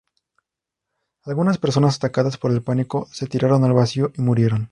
[1.25, 4.59] Algunas personas atacadas por el pánico se tiraron al vacío y murieron.